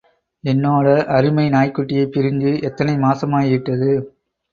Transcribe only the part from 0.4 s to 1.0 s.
என்னோட